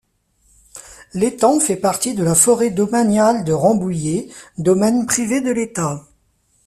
[1.13, 6.03] L’étang fait partie de la forêt domaniale de Rambouillet, domaine privé de l’État.